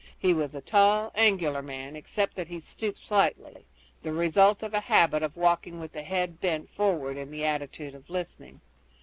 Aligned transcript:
He 0.17 0.33
was 0.33 0.55
a 0.55 0.61
tall, 0.61 1.11
angular 1.13 1.61
man, 1.61 1.95
except 1.95 2.33
that 2.35 2.47
he 2.47 2.59
stooped 2.59 2.97
slightly, 2.97 3.65
the 4.01 4.11
result 4.11 4.63
of 4.63 4.73
a 4.73 4.79
habit 4.79 5.21
of 5.21 5.37
walking 5.37 5.79
with 5.79 5.91
the 5.91 6.01
head 6.01 6.41
bent 6.41 6.71
forward 6.71 7.17
in 7.17 7.29
the 7.29 7.45
attitude 7.45 7.93
of 7.93 8.09
listening. 8.09 8.61